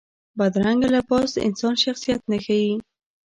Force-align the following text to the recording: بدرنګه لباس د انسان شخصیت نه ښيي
بدرنګه 0.37 0.87
لباس 0.95 1.29
د 1.33 1.37
انسان 1.47 1.75
شخصیت 1.83 2.21
نه 2.31 2.37
ښيي 2.45 2.73